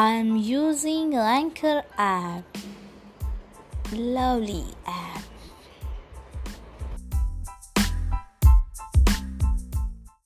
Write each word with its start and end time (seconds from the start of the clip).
I'm 0.00 0.36
using 0.36 1.16
Anchor 1.16 1.82
app. 1.98 2.44
Lovely 3.92 4.64
app. 4.86 5.07